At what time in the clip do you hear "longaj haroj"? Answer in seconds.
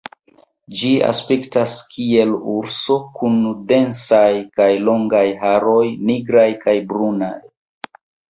4.87-5.85